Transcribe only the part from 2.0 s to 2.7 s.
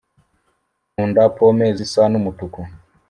n’umutuku.